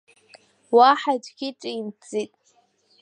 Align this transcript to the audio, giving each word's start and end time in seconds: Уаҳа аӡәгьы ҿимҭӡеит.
Уаҳа 0.75 1.11
аӡәгьы 1.17 1.49
ҿимҭӡеит. 1.59 2.33